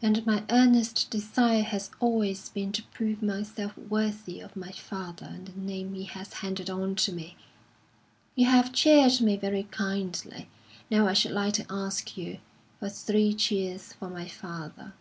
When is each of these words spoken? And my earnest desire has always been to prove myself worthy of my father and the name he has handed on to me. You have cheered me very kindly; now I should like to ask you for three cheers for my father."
And 0.00 0.24
my 0.24 0.44
earnest 0.48 1.10
desire 1.10 1.60
has 1.62 1.90
always 2.00 2.48
been 2.48 2.72
to 2.72 2.82
prove 2.84 3.22
myself 3.22 3.76
worthy 3.76 4.40
of 4.40 4.56
my 4.56 4.70
father 4.72 5.26
and 5.26 5.46
the 5.46 5.60
name 5.60 5.92
he 5.92 6.04
has 6.04 6.32
handed 6.32 6.70
on 6.70 6.94
to 6.94 7.12
me. 7.12 7.36
You 8.34 8.46
have 8.46 8.72
cheered 8.72 9.20
me 9.20 9.36
very 9.36 9.64
kindly; 9.64 10.48
now 10.90 11.06
I 11.06 11.12
should 11.12 11.32
like 11.32 11.52
to 11.60 11.66
ask 11.68 12.16
you 12.16 12.38
for 12.80 12.88
three 12.88 13.34
cheers 13.34 13.92
for 13.92 14.08
my 14.08 14.26
father." 14.26 14.94